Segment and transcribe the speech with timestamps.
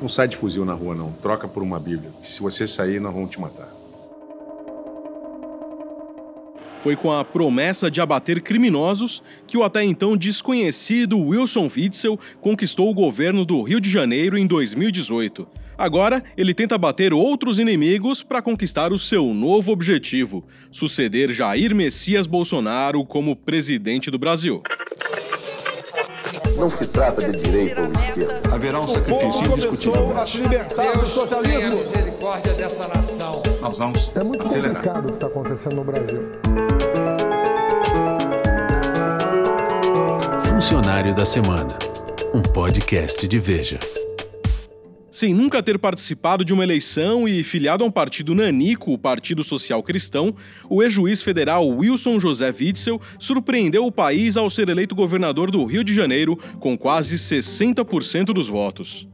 [0.00, 1.12] Não sai de fuzil na rua, não.
[1.12, 2.10] Troca por uma Bíblia.
[2.22, 3.68] Se você sair, nós vamos te matar.
[6.80, 12.88] Foi com a promessa de abater criminosos que o até então desconhecido Wilson Witzel conquistou
[12.88, 15.46] o governo do Rio de Janeiro em 2018.
[15.76, 22.26] Agora, ele tenta bater outros inimigos para conquistar o seu novo objetivo: suceder Jair Messias
[22.26, 24.62] Bolsonaro como presidente do Brasil.
[26.60, 28.54] Não se trata de direita ou esquerda.
[28.54, 30.18] Haverá um sacrifício indiscutível.
[30.18, 31.72] a se libertar do socialismo.
[31.72, 33.42] a misericórdia dessa nação.
[33.62, 34.74] Nós vamos É muito acelerar.
[34.76, 36.22] complicado o que está acontecendo no Brasil.
[40.46, 41.68] Funcionário da Semana.
[42.34, 43.78] Um podcast de Veja.
[45.20, 49.44] Sem nunca ter participado de uma eleição e filiado a um partido nanico, o Partido
[49.44, 50.34] Social Cristão,
[50.66, 55.84] o ex-juiz federal Wilson José Witzel surpreendeu o país ao ser eleito governador do Rio
[55.84, 59.06] de Janeiro com quase 60% dos votos.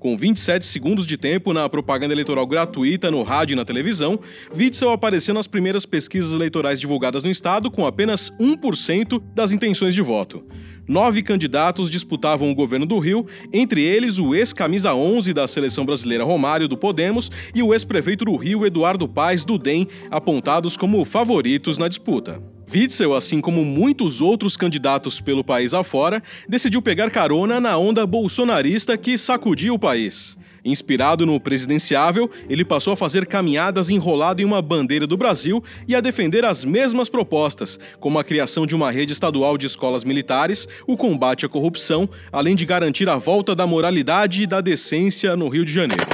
[0.00, 4.18] Com 27 segundos de tempo na propaganda eleitoral gratuita no rádio e na televisão,
[4.52, 10.02] Witzel apareceu nas primeiras pesquisas eleitorais divulgadas no estado com apenas 1% das intenções de
[10.02, 10.44] voto.
[10.88, 16.24] Nove candidatos disputavam o governo do Rio, entre eles o ex-camisa 11 da seleção brasileira
[16.24, 21.78] Romário do Podemos e o ex-prefeito do Rio Eduardo Paes do DEM, apontados como favoritos
[21.78, 22.42] na disputa.
[22.74, 28.96] Witzel, assim como muitos outros candidatos pelo país afora, decidiu pegar carona na onda bolsonarista
[28.96, 30.36] que sacudiu o país.
[30.64, 35.94] Inspirado no presidenciável, ele passou a fazer caminhadas enrolado em uma bandeira do Brasil e
[35.96, 40.68] a defender as mesmas propostas, como a criação de uma rede estadual de escolas militares,
[40.86, 45.48] o combate à corrupção, além de garantir a volta da moralidade e da decência no
[45.48, 46.06] Rio de Janeiro.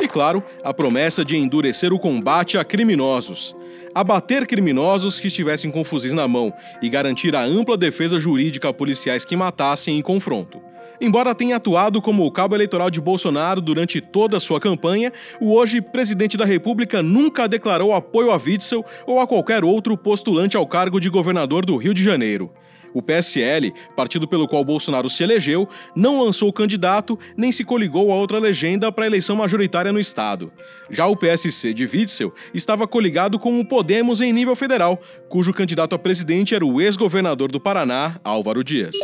[0.00, 3.56] E claro, a promessa de endurecer o combate a criminosos.
[3.92, 8.72] Abater criminosos que estivessem com fuzis na mão e garantir a ampla defesa jurídica a
[8.72, 10.67] policiais que matassem em confronto.
[11.00, 15.54] Embora tenha atuado como o cabo eleitoral de Bolsonaro durante toda a sua campanha, o
[15.54, 20.66] hoje presidente da República nunca declarou apoio a Witzel ou a qualquer outro postulante ao
[20.66, 22.52] cargo de governador do Rio de Janeiro.
[22.92, 28.14] O PSL, partido pelo qual Bolsonaro se elegeu, não lançou candidato nem se coligou a
[28.14, 30.52] outra legenda para a eleição majoritária no estado.
[30.90, 35.94] Já o PSC de Witzel estava coligado com o Podemos em nível federal, cujo candidato
[35.94, 38.96] a presidente era o ex-governador do Paraná, Álvaro Dias.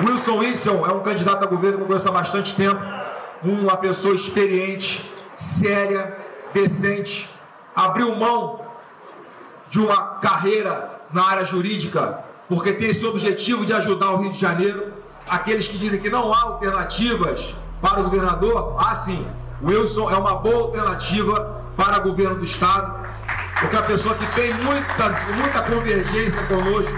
[0.00, 2.80] Wilson Wilson é um candidato a governo que eu conheço há bastante tempo,
[3.42, 5.04] uma pessoa experiente,
[5.34, 6.16] séria,
[6.52, 7.28] decente,
[7.74, 8.64] abriu mão
[9.70, 14.38] de uma carreira na área jurídica porque tem esse objetivo de ajudar o Rio de
[14.38, 14.92] Janeiro.
[15.28, 19.26] Aqueles que dizem que não há alternativas para o governador, ah sim,
[19.62, 23.06] Wilson é uma boa alternativa para o governo do Estado,
[23.58, 26.94] porque é uma pessoa que tem muita, muita convergência conosco,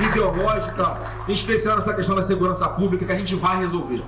[0.00, 0.96] ideológica,
[1.28, 4.02] em especial nessa questão da segurança pública, que a gente vai resolver.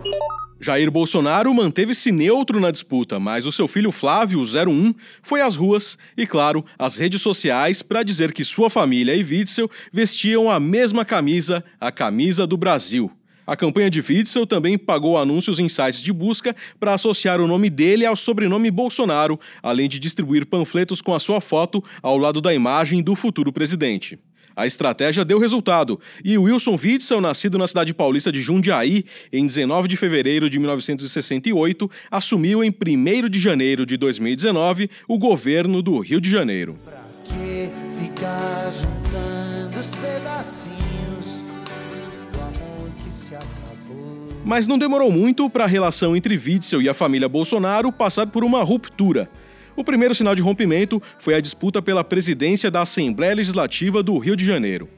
[0.59, 5.99] Jair Bolsonaro manteve-se neutro na disputa, mas o seu filho Flávio, 01, foi às ruas
[6.17, 11.05] e, claro, às redes sociais para dizer que sua família e Witzel vestiam a mesma
[11.05, 13.11] camisa, a camisa do Brasil.
[13.47, 17.69] A campanha de Witzel também pagou anúncios em sites de busca para associar o nome
[17.69, 22.53] dele ao sobrenome Bolsonaro, além de distribuir panfletos com a sua foto ao lado da
[22.53, 24.19] imagem do futuro presidente.
[24.57, 29.87] A estratégia deu resultado e Wilson Witzel, nascido na cidade paulista de Jundiaí em 19
[29.87, 36.23] de fevereiro de 1968, assumiu em 1 de janeiro de 2019 o governo do Rio
[36.23, 36.75] de Janeiro.
[36.87, 37.71] Pra que
[38.03, 41.43] ficar juntando os pedacinhos
[42.33, 44.33] do amor que se acabou?
[44.43, 48.43] Mas não demorou muito para a relação entre Witzel e a família Bolsonaro passar por
[48.43, 49.29] uma ruptura.
[49.77, 54.35] O primeiro sinal de rompimento foi a disputa pela presidência da Assembleia Legislativa do Rio
[54.35, 54.89] de Janeiro.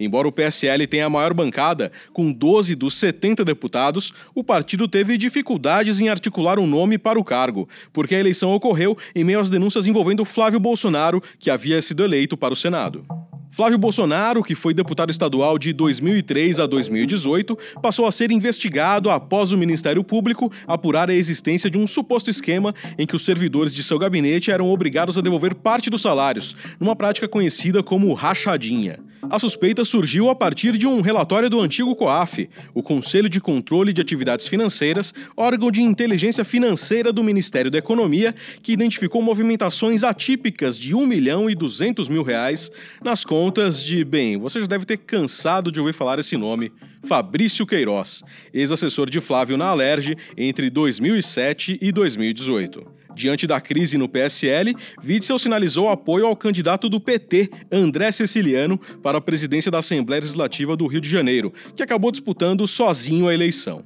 [0.00, 5.18] Embora o PSL tenha a maior bancada, com 12 dos 70 deputados, o partido teve
[5.18, 9.50] dificuldades em articular um nome para o cargo, porque a eleição ocorreu em meio às
[9.50, 13.04] denúncias envolvendo Flávio Bolsonaro, que havia sido eleito para o Senado.
[13.54, 19.52] Flávio Bolsonaro, que foi deputado estadual de 2003 a 2018, passou a ser investigado após
[19.52, 23.82] o Ministério Público apurar a existência de um suposto esquema em que os servidores de
[23.82, 28.98] seu gabinete eram obrigados a devolver parte dos salários, numa prática conhecida como rachadinha.
[29.30, 33.92] A suspeita surgiu a partir de um relatório do antigo COAF, o Conselho de Controle
[33.92, 40.76] de Atividades Financeiras, órgão de inteligência financeira do Ministério da Economia, que identificou movimentações atípicas
[40.76, 42.70] de 1 milhão e 200 mil reais
[43.02, 46.72] nas contas de, bem, você já deve ter cansado de ouvir falar esse nome,
[47.04, 48.22] Fabrício Queiroz,
[48.52, 53.01] ex-assessor de Flávio na Alerj entre 2007 e 2018.
[53.14, 54.74] Diante da crise no PSL,
[55.04, 60.76] Witzel sinalizou apoio ao candidato do PT, André Ceciliano, para a presidência da Assembleia Legislativa
[60.76, 63.84] do Rio de Janeiro, que acabou disputando sozinho a eleição.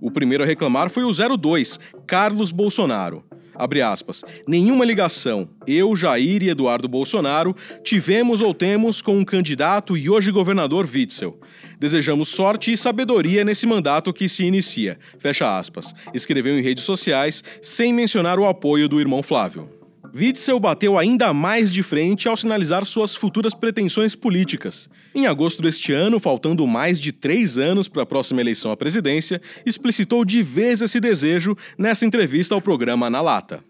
[0.00, 3.24] O primeiro a reclamar foi o 02, Carlos Bolsonaro.
[3.58, 4.24] Abre aspas.
[4.46, 10.08] Nenhuma ligação, eu, Jair e Eduardo Bolsonaro, tivemos ou temos com o um candidato e
[10.08, 11.38] hoje governador Witzel.
[11.78, 14.98] Desejamos sorte e sabedoria nesse mandato que se inicia.
[15.18, 15.94] Fecha aspas.
[16.14, 19.75] Escreveu em redes sociais, sem mencionar o apoio do irmão Flávio.
[20.14, 24.88] Witzel bateu ainda mais de frente ao sinalizar suas futuras pretensões políticas.
[25.14, 29.40] Em agosto deste ano, faltando mais de três anos para a próxima eleição à presidência,
[29.64, 33.62] explicitou de vez esse desejo nessa entrevista ao programa Na Lata.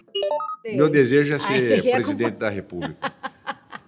[0.64, 3.12] Meu desejo é ser presidente da República.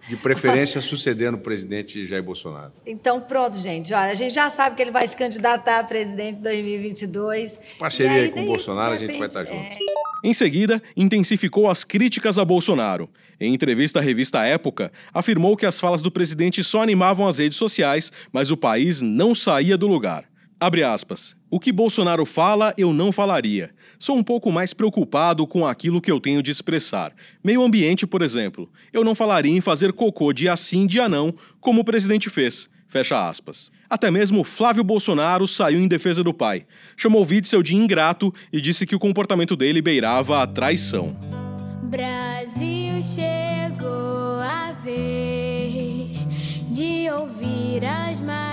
[0.09, 2.73] De preferência sucedendo o presidente Jair Bolsonaro.
[2.87, 3.93] Então, pronto, gente.
[3.93, 7.61] Olha, a gente já sabe que ele vai se candidatar a presidente em 2022.
[7.79, 9.57] Parceria aí, com o Bolsonaro, repente, a gente vai estar junto.
[9.57, 9.98] É...
[10.25, 13.09] Em seguida, intensificou as críticas a Bolsonaro.
[13.41, 17.57] Em entrevista à revista Época, afirmou que as falas do presidente só animavam as redes
[17.57, 20.25] sociais, mas o país não saía do lugar.
[20.59, 21.37] Abre aspas.
[21.49, 23.71] O que Bolsonaro fala, eu não falaria.
[23.97, 27.13] Sou um pouco mais preocupado com aquilo que eu tenho de expressar.
[27.43, 28.69] Meio ambiente, por exemplo.
[28.93, 32.69] Eu não falaria em fazer cocô dia sim, dia não, como o presidente fez.
[32.89, 33.71] Fecha aspas.
[33.91, 36.67] Até mesmo Flávio Bolsonaro saiu em defesa do pai.
[36.97, 41.17] Chamou Witzel de ingrato e disse que o comportamento dele beirava a traição.
[41.85, 46.27] Brasil chegou a vez
[46.71, 48.48] de ouvir as Marias,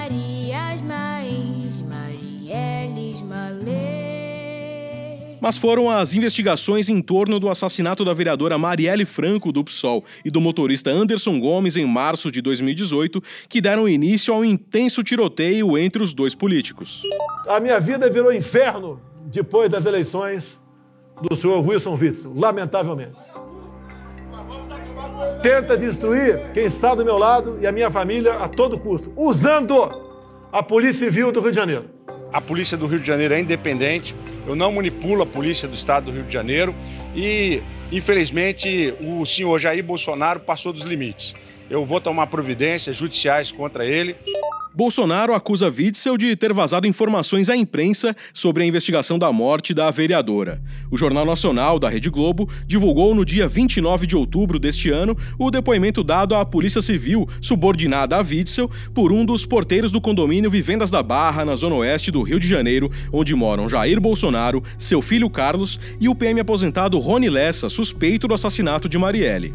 [5.46, 10.32] Mas foram as investigações em torno do assassinato da vereadora Marielle Franco do PSOL e
[10.32, 16.02] do motorista Anderson Gomes em março de 2018 que deram início ao intenso tiroteio entre
[16.02, 17.04] os dois políticos.
[17.48, 20.60] A minha vida virou inferno depois das eleições
[21.22, 23.14] do senhor Wilson Witzel, lamentavelmente.
[25.44, 29.92] Tenta destruir quem está do meu lado e a minha família a todo custo, usando
[30.52, 31.86] a Polícia Civil do Rio de Janeiro.
[32.34, 34.16] A Polícia do Rio de Janeiro é independente,
[34.48, 36.76] eu não manipulo a Polícia do Estado do Rio de Janeiro
[37.16, 37.62] e,
[37.92, 41.34] infelizmente, o senhor Jair Bolsonaro passou dos limites.
[41.70, 44.16] Eu vou tomar providências judiciais contra ele.
[44.76, 49.90] Bolsonaro acusa Witzel de ter vazado informações à imprensa sobre a investigação da morte da
[49.90, 50.62] vereadora.
[50.92, 55.50] O Jornal Nacional da Rede Globo divulgou no dia 29 de outubro deste ano o
[55.50, 60.92] depoimento dado à Polícia Civil, subordinada a Witzel, por um dos porteiros do condomínio Vivendas
[60.92, 65.30] da Barra, na zona oeste do Rio de Janeiro, onde moram Jair Bolsonaro, seu filho
[65.30, 69.54] Carlos e o PM aposentado Rony Lessa, suspeito do assassinato de Marielle.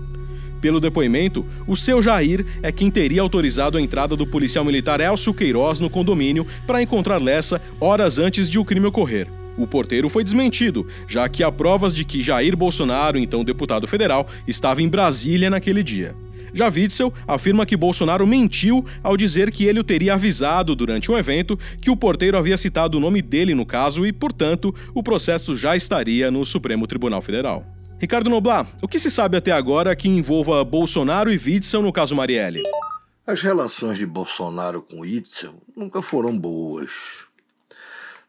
[0.60, 5.32] Pelo depoimento, o seu Jair é quem teria autorizado a entrada do policial militar Elcio
[5.32, 9.26] Queiroz no condomínio para encontrar Lessa horas antes de o crime ocorrer.
[9.56, 14.28] O porteiro foi desmentido, já que há provas de que Jair Bolsonaro, então deputado federal,
[14.46, 16.14] estava em Brasília naquele dia.
[16.52, 21.16] Já Witzel afirma que Bolsonaro mentiu ao dizer que ele o teria avisado durante um
[21.16, 25.56] evento que o porteiro havia citado o nome dele no caso e, portanto, o processo
[25.56, 27.64] já estaria no Supremo Tribunal Federal.
[28.00, 32.16] Ricardo Noblar, o que se sabe até agora que envolva Bolsonaro e Witzel no caso
[32.16, 32.62] Marielle?
[33.26, 37.26] As relações de Bolsonaro com Witzel nunca foram boas.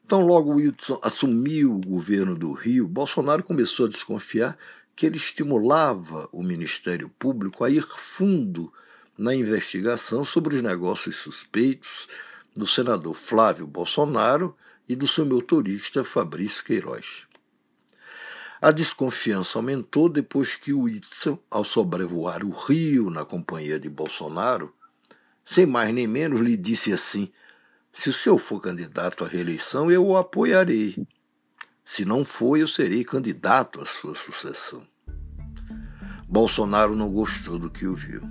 [0.06, 4.58] Então, logo Witzel assumiu o governo do Rio, Bolsonaro começou a desconfiar
[4.94, 8.74] que ele estimulava o Ministério Público a ir fundo
[9.18, 12.10] na investigação sobre os negócios suspeitos
[12.54, 14.54] do senador Flávio Bolsonaro
[14.90, 17.31] e do seu motorista Fabrício Queiroz.
[18.62, 24.72] A desconfiança aumentou depois que o Whitson, ao sobrevoar o Rio na companhia de Bolsonaro,
[25.44, 27.32] sem mais nem menos lhe disse assim:
[27.92, 30.96] se o senhor for candidato à reeleição, eu o apoiarei.
[31.84, 34.86] Se não for, eu serei candidato à sua sucessão.
[36.30, 38.22] Bolsonaro não gostou do que ouviu.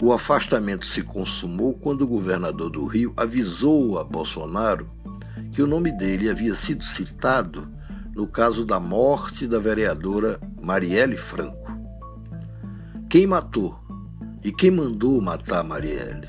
[0.00, 4.90] O afastamento se consumou quando o governador do Rio avisou a Bolsonaro
[5.52, 7.70] que o nome dele havia sido citado
[8.14, 11.72] no caso da morte da vereadora Marielle Franco.
[13.08, 13.78] Quem matou
[14.44, 16.28] e quem mandou matar Marielle?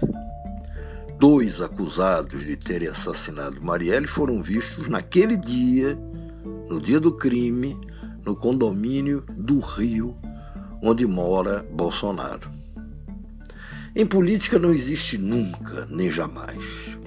[1.19, 5.97] Dois acusados de terem assassinado Marielle foram vistos naquele dia,
[6.69, 7.79] no dia do crime,
[8.25, 10.17] no condomínio do Rio,
[10.81, 12.51] onde mora Bolsonaro.
[13.95, 16.97] Em política não existe nunca, nem jamais.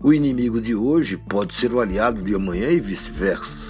[0.00, 3.61] O inimigo de hoje pode ser o aliado de amanhã e vice-versa.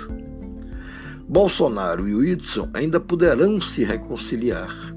[1.33, 4.95] Bolsonaro e Whitson ainda poderão se reconciliar,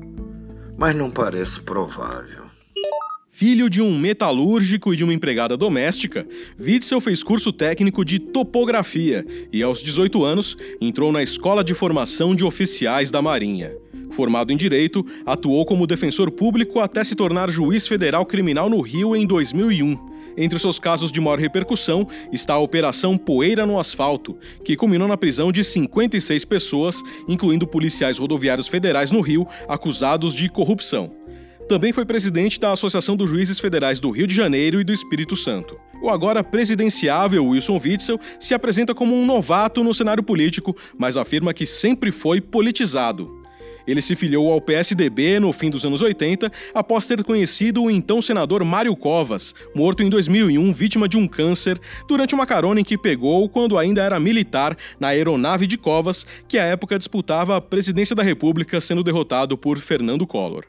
[0.77, 2.43] mas não parece provável.
[3.31, 6.27] Filho de um metalúrgico e de uma empregada doméstica,
[6.59, 12.35] Witzel fez curso técnico de topografia e, aos 18 anos, entrou na Escola de Formação
[12.35, 13.71] de Oficiais da Marinha.
[14.11, 19.15] Formado em Direito, atuou como defensor público até se tornar juiz federal criminal no Rio
[19.15, 20.14] em 2001.
[20.37, 25.07] Entre os seus casos de maior repercussão está a Operação Poeira no Asfalto, que culminou
[25.07, 31.11] na prisão de 56 pessoas, incluindo policiais rodoviários federais no Rio, acusados de corrupção.
[31.67, 35.35] Também foi presidente da Associação dos Juízes Federais do Rio de Janeiro e do Espírito
[35.35, 35.79] Santo.
[35.99, 41.53] O agora presidenciável Wilson Witzel se apresenta como um novato no cenário político, mas afirma
[41.53, 43.44] que sempre foi politizado.
[43.87, 48.21] Ele se filiou ao PSDB no fim dos anos 80, após ter conhecido o então
[48.21, 52.97] senador Mário Covas, morto em 2001 vítima de um câncer, durante uma carona em que
[52.97, 58.15] pegou quando ainda era militar na aeronave de Covas, que à época disputava a presidência
[58.15, 60.65] da República, sendo derrotado por Fernando Collor.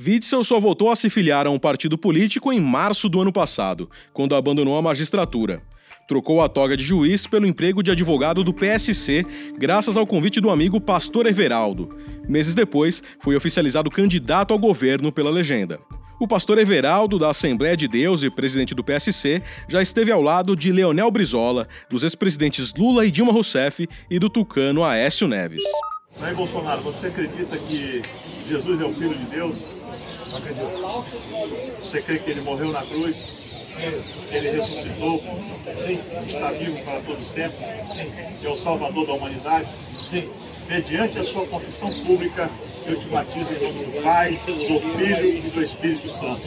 [0.00, 3.90] Witzel só voltou a se filiar a um partido político em março do ano passado,
[4.12, 5.60] quando abandonou a magistratura.
[6.08, 9.26] Trocou a toga de juiz pelo emprego de advogado do PSC,
[9.58, 11.94] graças ao convite do amigo Pastor Everaldo.
[12.26, 15.78] Meses depois, foi oficializado candidato ao governo pela legenda.
[16.18, 20.56] O pastor Everaldo, da Assembleia de Deus e presidente do PSC, já esteve ao lado
[20.56, 25.62] de Leonel Brizola, dos ex-presidentes Lula e Dilma Rousseff e do tucano Aécio Neves.
[26.22, 28.02] Aí, Bolsonaro, você acredita que
[28.48, 29.56] Jesus é o Filho de Deus?
[30.30, 31.78] Não acredito.
[31.80, 33.47] Você crê que ele morreu na cruz?
[34.30, 35.22] Ele ressuscitou?
[35.86, 36.00] Sim.
[36.26, 37.58] Está vivo para todo sempre?
[37.84, 38.12] Sim.
[38.44, 39.68] É o Salvador da humanidade?
[40.10, 40.28] Sim.
[40.68, 42.50] Mediante a sua confissão pública,
[42.86, 46.42] eu te batizo em nome do Pai, do Filho e do Espírito Santo.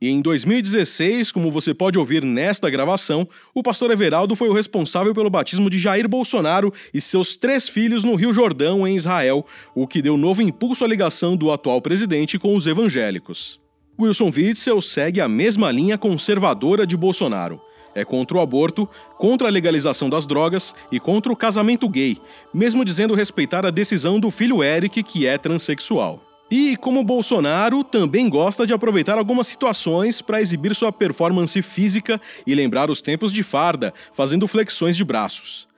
[0.00, 5.14] E em 2016, como você pode ouvir nesta gravação, o pastor Everaldo foi o responsável
[5.14, 9.86] pelo batismo de Jair Bolsonaro e seus três filhos no Rio Jordão, em Israel, o
[9.86, 13.63] que deu novo impulso à ligação do atual presidente com os evangélicos.
[13.98, 17.60] Wilson Witzel segue a mesma linha conservadora de Bolsonaro.
[17.94, 22.18] É contra o aborto, contra a legalização das drogas e contra o casamento gay,
[22.52, 26.20] mesmo dizendo respeitar a decisão do filho Eric, que é transexual.
[26.50, 32.52] E, como Bolsonaro, também gosta de aproveitar algumas situações para exibir sua performance física e
[32.52, 35.68] lembrar os tempos de farda, fazendo flexões de braços.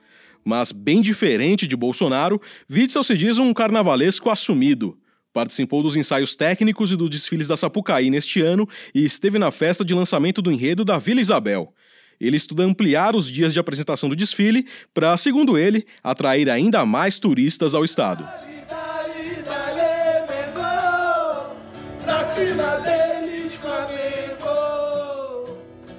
[0.43, 4.97] Mas, bem diferente de Bolsonaro, Witzel se diz um carnavalesco assumido.
[5.37, 9.85] Participou dos ensaios técnicos e dos desfiles da Sapucaí neste ano e esteve na festa
[9.85, 11.71] de lançamento do enredo da Vila Isabel.
[12.19, 14.65] Ele estuda ampliar os dias de apresentação do desfile
[14.95, 18.27] para, segundo ele, atrair ainda mais turistas ao estado.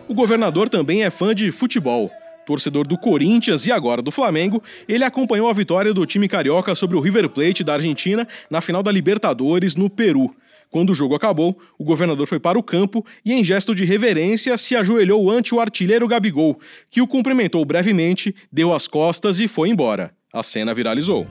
[0.08, 2.10] O governador também é fã de futebol.
[2.48, 6.96] Torcedor do Corinthians e agora do Flamengo, ele acompanhou a vitória do time carioca sobre
[6.96, 10.34] o River Plate da Argentina na final da Libertadores no Peru.
[10.70, 14.56] Quando o jogo acabou, o governador foi para o campo e, em gesto de reverência,
[14.56, 19.68] se ajoelhou ante o artilheiro Gabigol, que o cumprimentou brevemente, deu as costas e foi
[19.68, 20.14] embora.
[20.32, 21.26] A cena viralizou.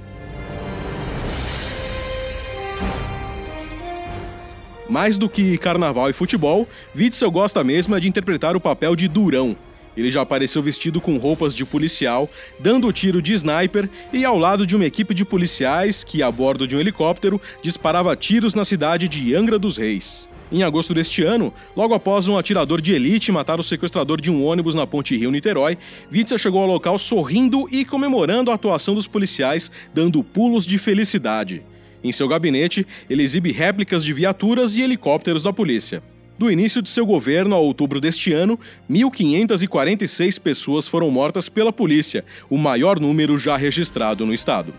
[4.87, 9.57] Mais do que carnaval e futebol, Witzel gosta mesmo de interpretar o papel de durão.
[9.97, 14.65] Ele já apareceu vestido com roupas de policial, dando tiro de sniper e ao lado
[14.65, 19.09] de uma equipe de policiais que, a bordo de um helicóptero, disparava tiros na cidade
[19.09, 20.29] de Angra dos Reis.
[20.49, 24.45] Em agosto deste ano, logo após um atirador de elite matar o sequestrador de um
[24.45, 25.77] ônibus na Ponte Rio-Niterói,
[26.09, 31.63] Witzel chegou ao local sorrindo e comemorando a atuação dos policiais, dando pulos de felicidade.
[32.01, 36.01] Em seu gabinete, ele exibe réplicas de viaturas e helicópteros da polícia.
[36.37, 42.23] Do início de seu governo a outubro deste ano, 1.546 pessoas foram mortas pela polícia,
[42.47, 44.71] o maior número já registrado no estado.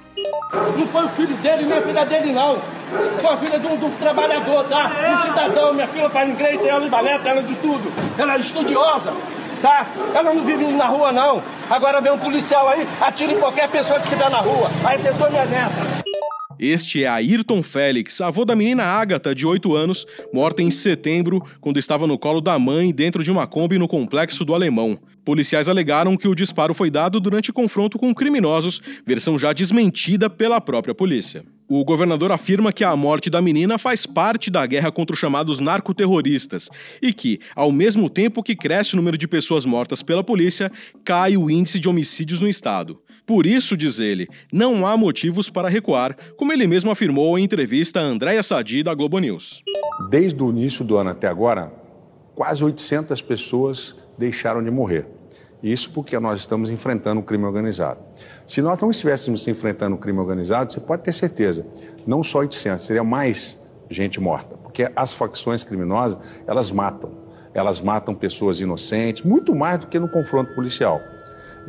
[0.52, 2.62] Não foi o filho dele, nem a filha dele, não.
[3.20, 4.92] Foi a filha de um, de um trabalhador, tá?
[5.10, 5.74] Um cidadão.
[5.74, 7.92] Minha filha faz inglês, tem aula de baleta, ela de tudo.
[8.16, 9.12] Ela é estudiosa,
[9.60, 9.92] tá?
[10.14, 11.42] Ela não vive na rua, não.
[11.68, 14.70] Agora vem um policial aí, atira em qualquer pessoa que estiver na rua.
[14.84, 16.08] Aí acertou minha neta.
[16.58, 21.78] Este é Ayrton Félix, avô da menina Ágata, de 8 anos, morta em setembro, quando
[21.78, 24.98] estava no colo da mãe dentro de uma Kombi no complexo do Alemão.
[25.24, 30.60] Policiais alegaram que o disparo foi dado durante confronto com criminosos, versão já desmentida pela
[30.60, 31.44] própria polícia.
[31.68, 35.60] O governador afirma que a morte da menina faz parte da guerra contra os chamados
[35.60, 36.68] narcoterroristas
[37.00, 40.72] e que, ao mesmo tempo que cresce o número de pessoas mortas pela polícia,
[41.04, 42.98] cai o índice de homicídios no estado.
[43.28, 48.00] Por isso, diz ele, não há motivos para recuar, como ele mesmo afirmou em entrevista
[48.00, 49.62] a Andréa Sadi, da Globo News.
[50.08, 51.70] Desde o início do ano até agora,
[52.35, 55.06] quase 800 pessoas deixaram de morrer.
[55.62, 58.00] Isso porque nós estamos enfrentando o crime organizado.
[58.47, 61.66] Se nós não estivéssemos enfrentando o crime organizado, você pode ter certeza,
[62.06, 66.16] não só 800, seria mais gente morta porque as facções criminosas,
[66.47, 67.11] elas matam.
[67.52, 71.00] Elas matam pessoas inocentes, muito mais do que no confronto policial.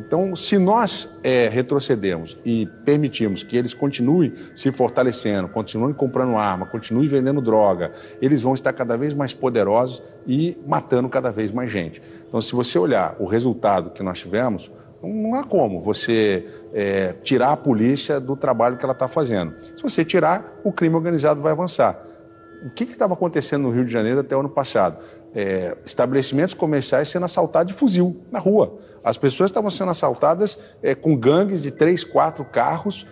[0.00, 6.64] Então, se nós é, retrocedemos e permitimos que eles continuem se fortalecendo, continuem comprando arma,
[6.64, 11.70] continuem vendendo droga, eles vão estar cada vez mais poderosos e matando cada vez mais
[11.70, 12.00] gente.
[12.26, 14.70] Então, se você olhar o resultado que nós tivemos,
[15.02, 19.52] não há como você é, tirar a polícia do trabalho que ela está fazendo.
[19.76, 22.09] Se você tirar, o crime organizado vai avançar.
[22.66, 24.98] O que estava acontecendo no Rio de Janeiro até o ano passado?
[25.34, 28.78] É, estabelecimentos comerciais sendo assaltados de fuzil na rua.
[29.02, 33.06] As pessoas estavam sendo assaltadas é, com gangues de três, quatro carros,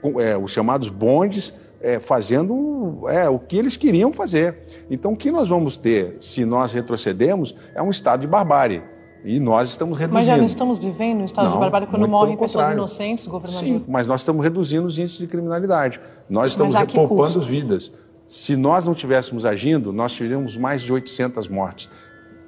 [0.00, 4.86] com, é, os chamados bondes, é, fazendo é, o que eles queriam fazer.
[4.90, 8.82] Então, o que nós vamos ter, se nós retrocedemos, é um estado de barbárie.
[9.24, 10.14] E nós estamos reduzindo.
[10.14, 12.74] Mas já não estamos vivendo um estado não, de barbárie quando morrem pessoas contrário.
[12.74, 13.64] inocentes, governador?
[13.64, 15.98] Sim, mas nós estamos reduzindo os índices de criminalidade.
[16.28, 17.92] Nós estamos repoupando as vidas.
[18.28, 21.88] Se nós não tivéssemos agindo, nós teríamos mais de 800 mortes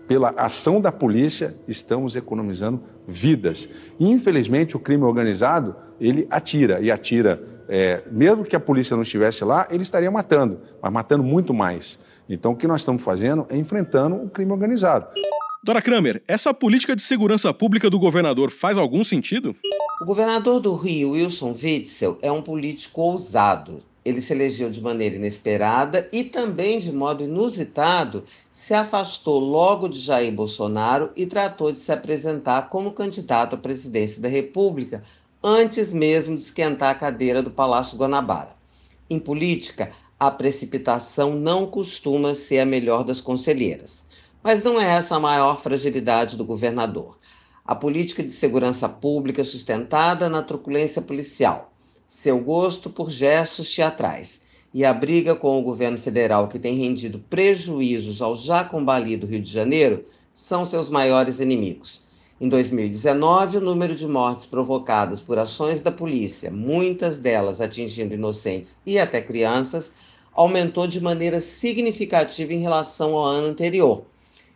[0.06, 3.68] pela ação da polícia, estamos economizando vidas.
[3.98, 9.02] E, infelizmente, o crime organizado, ele atira, e atira, é, mesmo que a polícia não
[9.02, 11.98] estivesse lá, ele estaria matando, mas matando muito mais.
[12.28, 15.08] Então, o que nós estamos fazendo é enfrentando o crime organizado.
[15.62, 19.56] Dora Kramer, essa política de segurança pública do governador faz algum sentido?
[20.00, 25.16] O governador do Rio, Wilson Witzel, é um político ousado ele se elegeu de maneira
[25.16, 28.22] inesperada e também de modo inusitado
[28.52, 34.22] se afastou logo de Jair Bolsonaro e tratou de se apresentar como candidato à presidência
[34.22, 35.02] da República
[35.42, 38.54] antes mesmo de esquentar a cadeira do Palácio Guanabara.
[39.10, 44.04] Em política, a precipitação não costuma ser a melhor das conselheiras.
[44.40, 47.18] Mas não é essa a maior fragilidade do governador.
[47.64, 51.72] A política de segurança pública sustentada na truculência policial
[52.06, 54.40] seu gosto por gestos teatrais
[54.72, 59.40] e a briga com o governo federal, que tem rendido prejuízos ao já combalido Rio
[59.40, 62.02] de Janeiro, são seus maiores inimigos.
[62.38, 68.76] Em 2019, o número de mortes provocadas por ações da polícia, muitas delas atingindo inocentes
[68.84, 69.90] e até crianças,
[70.34, 74.04] aumentou de maneira significativa em relação ao ano anterior.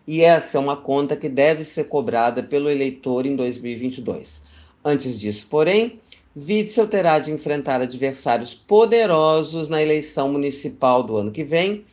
[0.07, 4.43] E essa é uma conta que deve ser cobrada pelo eleitor em 2022.
[4.85, 5.99] Antes disso, porém,
[6.37, 11.85] Witzel terá de enfrentar adversários poderosos na eleição municipal do ano que vem.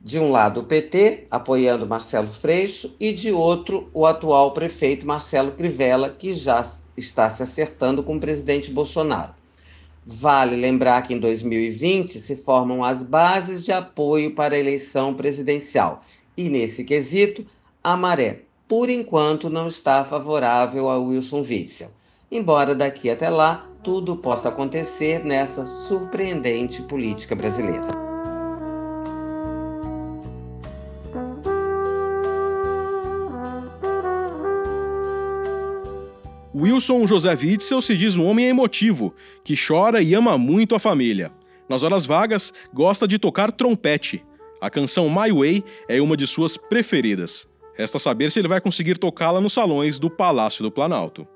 [0.00, 5.52] De um lado, o PT, apoiando Marcelo Freixo, e de outro, o atual prefeito Marcelo
[5.52, 6.64] Crivella, que já
[6.96, 9.32] está se acertando com o presidente Bolsonaro.
[10.04, 16.02] Vale lembrar que em 2020 se formam as bases de apoio para a eleição presidencial.
[16.36, 17.46] E nesse quesito,
[17.84, 21.92] a maré, por enquanto, não está favorável a Wilson Witzel.
[22.30, 27.86] Embora daqui até lá tudo possa acontecer nessa surpreendente política brasileira.
[36.54, 41.32] Wilson José Witzel se diz um homem emotivo, que chora e ama muito a família.
[41.66, 44.22] Nas horas vagas, gosta de tocar trompete.
[44.60, 47.48] A canção My Way é uma de suas preferidas.
[47.74, 51.26] Resta saber se ele vai conseguir tocá-la nos salões do Palácio do Planalto.